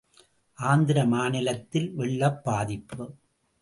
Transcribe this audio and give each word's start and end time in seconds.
ஆந்திர 0.59 1.05
மாநிலத்தில் 1.05 1.89
வெள்ளப் 1.93 2.43
பாதிப்பு! 2.43 3.03